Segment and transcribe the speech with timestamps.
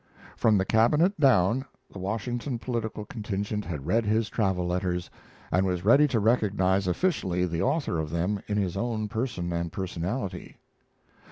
[0.35, 5.11] From the Cabinet down, the Washington political contingent had read his travel letters,
[5.51, 9.71] and was ready to recognize officially the author of them in his own person and
[9.71, 10.57] personality.